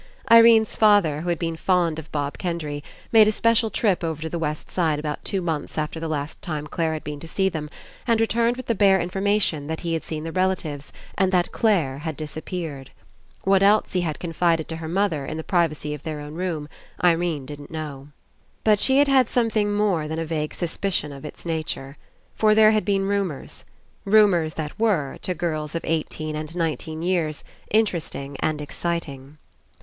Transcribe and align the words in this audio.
Irene's 0.31 0.75
father, 0.75 1.21
who 1.21 1.29
had 1.29 1.37
been 1.37 1.55
fond 1.55 1.99
of 1.99 2.11
Bob 2.11 2.39
Kendry, 2.39 2.81
made 3.11 3.27
a 3.27 3.31
special 3.31 3.69
trip 3.69 4.03
over 4.03 4.19
to 4.23 4.29
the 4.29 4.37
^4 4.37 4.39
ENCOUNTER 4.39 4.49
west 4.49 4.71
side 4.71 4.97
about 4.97 5.23
two 5.23 5.43
months 5.43 5.77
after 5.77 5.99
the 5.99 6.07
last 6.07 6.41
time 6.41 6.65
Clare 6.65 6.93
had 6.93 7.03
been 7.03 7.19
to 7.19 7.27
see 7.27 7.49
them 7.49 7.69
and 8.07 8.19
returned 8.19 8.57
with 8.57 8.65
the 8.65 8.73
bare 8.73 8.99
information 8.99 9.67
that 9.67 9.81
he 9.81 9.93
had 9.93 10.03
seen 10.03 10.23
the 10.23 10.31
rela 10.31 10.55
tives 10.57 10.91
and 11.19 11.31
that 11.31 11.51
Clare 11.51 11.99
had 11.99 12.17
disappeared. 12.17 12.89
What 13.43 13.61
else 13.61 13.93
he 13.93 14.01
had 14.01 14.17
confided 14.17 14.67
to 14.69 14.77
her 14.77 14.87
mother, 14.87 15.23
in 15.23 15.37
the 15.37 15.43
pri 15.43 15.67
vacy 15.67 15.93
of 15.93 16.01
their 16.01 16.19
own 16.19 16.33
room, 16.33 16.67
Irene 17.03 17.45
didn't 17.45 17.69
know. 17.69 18.07
But 18.63 18.79
she 18.79 18.97
had 18.97 19.07
had 19.07 19.29
something 19.29 19.71
more 19.71 20.07
than 20.07 20.17
a 20.17 20.25
vague 20.25 20.55
suspicion 20.55 21.11
of 21.11 21.25
its 21.25 21.45
nature. 21.45 21.95
For 22.33 22.55
there 22.55 22.71
had 22.71 22.85
been 22.85 23.05
rumours. 23.05 23.65
Rumours 24.05 24.55
that 24.55 24.79
were, 24.79 25.19
to 25.21 25.35
girls 25.35 25.75
of 25.75 25.85
eighteen 25.85 26.35
and 26.35 26.55
nineteen 26.55 27.03
years, 27.03 27.43
interesting 27.69 28.35
and 28.39 28.61
exciting. 28.61 29.37